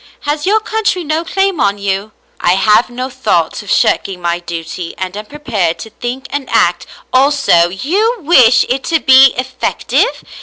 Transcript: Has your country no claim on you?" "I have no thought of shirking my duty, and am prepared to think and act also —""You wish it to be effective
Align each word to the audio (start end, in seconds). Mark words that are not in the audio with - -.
Has 0.21 0.47
your 0.47 0.59
country 0.59 1.03
no 1.03 1.23
claim 1.23 1.59
on 1.59 1.77
you?" 1.77 2.11
"I 2.39 2.55
have 2.55 2.89
no 2.89 3.07
thought 3.07 3.61
of 3.61 3.69
shirking 3.69 4.19
my 4.19 4.39
duty, 4.39 4.95
and 4.97 5.15
am 5.15 5.27
prepared 5.27 5.77
to 5.77 5.91
think 5.91 6.25
and 6.31 6.49
act 6.49 6.87
also 7.13 7.69
—""You 7.69 8.17
wish 8.21 8.65
it 8.67 8.83
to 8.85 8.99
be 8.99 9.35
effective 9.37 10.23